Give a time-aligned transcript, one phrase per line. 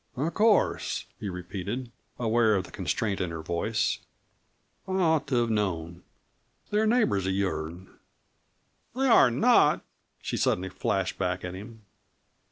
[0.17, 3.99] "Of course," he repeated, aware of the constraint in her voice.
[4.87, 6.01] "I ought to have known.
[6.71, 7.87] They're neighbors of your'n."
[8.95, 9.85] "They are not!"
[10.19, 11.83] she suddenly flashed back at him.